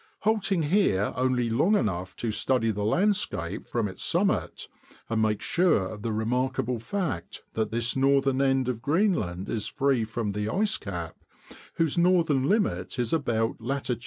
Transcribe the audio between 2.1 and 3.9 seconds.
to study the landscape from